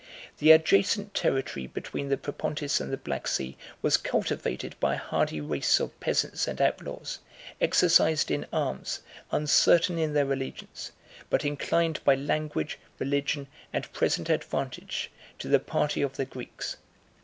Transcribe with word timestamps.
The 0.39 0.49
adjacent 0.51 1.13
territory 1.13 1.67
between 1.67 2.09
the 2.09 2.17
Propontis 2.17 2.81
and 2.81 2.91
the 2.91 2.97
Black 2.97 3.27
Sea 3.27 3.55
was 3.83 3.97
cultivated 3.97 4.75
by 4.79 4.95
a 4.95 4.97
hardy 4.97 5.39
race 5.39 5.79
of 5.79 5.99
peasants 5.99 6.47
and 6.47 6.59
outlaws, 6.59 7.19
exercised 7.61 8.31
in 8.31 8.47
arms, 8.51 9.01
uncertain 9.29 9.99
in 9.99 10.13
their 10.13 10.33
allegiance, 10.33 10.91
but 11.29 11.45
inclined 11.45 12.03
by 12.03 12.15
language, 12.15 12.79
religion, 12.97 13.45
and 13.71 13.93
present 13.93 14.27
advantage, 14.27 15.11
to 15.37 15.47
the 15.47 15.59
party 15.59 16.01
of 16.01 16.17
the 16.17 16.25
Greeks. 16.25 16.77